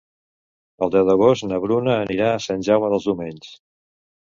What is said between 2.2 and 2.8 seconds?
a Sant